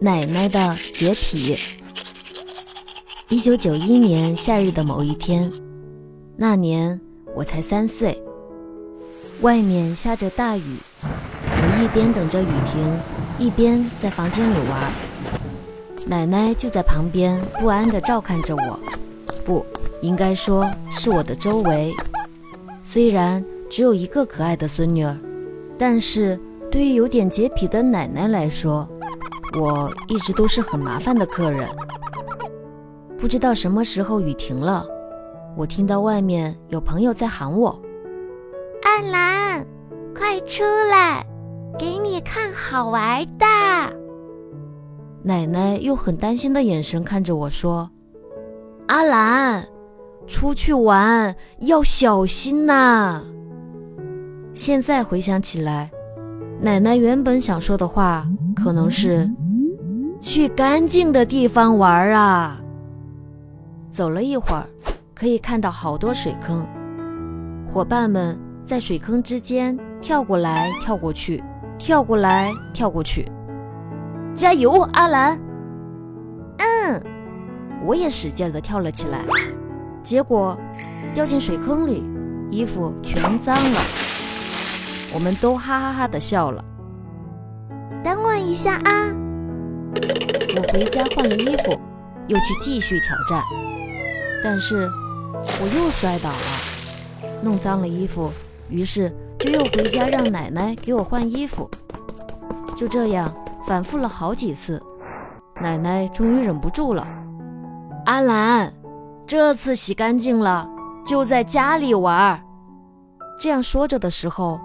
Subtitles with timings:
[0.00, 1.56] 奶奶的洁癖。
[3.28, 5.50] 一九九一年夏日的某一天，
[6.36, 7.00] 那年
[7.34, 8.22] 我才三岁，
[9.40, 14.92] 外面下着大雨，我一边等着雨停，一边在房间里玩。
[16.06, 18.78] 奶奶就在旁边不安地照看着我，
[19.44, 19.66] 不
[20.00, 21.92] 应该说是我的周围。
[22.84, 25.18] 虽然只有一个可爱的孙女儿，
[25.76, 26.38] 但是
[26.70, 28.88] 对于有点洁癖的奶奶来说，
[29.56, 31.68] 我一直都是很麻烦的客人。
[33.16, 34.86] 不知道什么时候雨停了，
[35.56, 37.70] 我听到外面有朋友在喊我
[38.82, 39.66] ：“阿兰，
[40.16, 41.26] 快出来，
[41.78, 43.46] 给你看好玩的。”
[45.22, 47.90] 奶奶用很担心的眼神看着我说
[48.86, 49.66] ：“阿兰。”
[50.28, 53.22] 出去玩要小心呐！
[54.52, 55.90] 现在回想起来，
[56.60, 59.30] 奶奶原本想说的话可能是
[60.18, 62.58] “去干净的地方玩啊”。
[63.92, 64.66] 走了一会儿，
[65.14, 66.66] 可以看到好多水坑，
[67.64, 71.42] 伙伴们在水坑之间跳过来跳过去，
[71.78, 73.30] 跳过来跳过去。
[74.34, 75.40] 加油，阿兰！
[76.58, 77.02] 嗯，
[77.84, 79.20] 我也使劲地跳了起来。
[80.02, 80.58] 结果
[81.14, 82.02] 掉进水坑里，
[82.50, 83.80] 衣服全脏了。
[85.14, 86.64] 我们都哈哈哈的笑了。
[88.04, 89.08] 等我一下啊！
[89.94, 91.78] 我回家换了衣服，
[92.26, 93.42] 又去继续挑战。
[94.42, 94.88] 但是
[95.60, 98.32] 我又摔倒了，弄脏了衣服，
[98.68, 101.68] 于是就又回家让奶奶给我换衣服。
[102.76, 103.34] 就这样
[103.66, 104.80] 反复了好几次，
[105.60, 107.06] 奶奶终于忍不住了
[108.06, 108.72] ：“阿兰。”
[109.26, 110.66] 这次洗干净了，
[111.04, 112.42] 就在家里玩。
[113.38, 114.58] 这样说着的时候，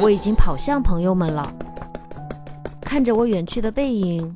[0.00, 1.52] 我已经跑向朋友们了。
[2.80, 4.34] 看着我远去的背影，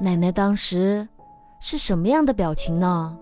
[0.00, 1.08] 奶奶当时
[1.60, 3.16] 是什么样的表情呢？